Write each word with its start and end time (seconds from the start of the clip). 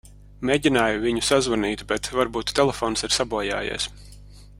Mēģināju 0.49 1.01
viņu 1.03 1.21
sazvanīt, 1.27 1.83
bet 1.91 2.09
varbūt 2.21 2.55
telefons 2.61 3.07
ir 3.09 3.15
sabojājies. 3.19 3.87